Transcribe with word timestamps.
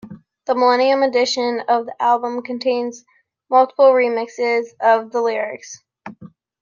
The 0.47 0.55
millennium 0.55 1.03
edition 1.03 1.61
of 1.67 1.85
the 1.85 2.01
album 2.01 2.41
contains 2.41 3.05
multiple 3.51 3.91
remixes 3.91 4.63
and 4.79 5.11
the 5.11 5.21
lyrics. 5.21 5.77